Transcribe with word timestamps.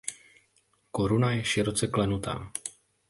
Koruna 0.91 1.31
je 1.31 1.43
široce 1.43 1.87
klenutá. 1.87 2.51